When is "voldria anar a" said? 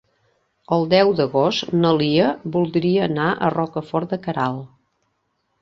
2.57-3.55